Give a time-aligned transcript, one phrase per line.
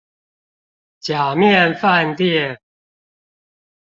[0.99, 2.59] 假面飯店